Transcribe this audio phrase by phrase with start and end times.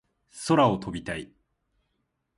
[0.47, 1.31] 空を飛びたい